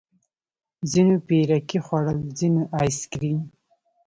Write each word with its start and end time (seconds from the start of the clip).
ځينو 0.91 1.15
پيركي 1.27 1.79
خوړل 1.85 2.19
ځينو 2.37 2.61
ايس 2.79 2.99
کريم. 3.11 3.39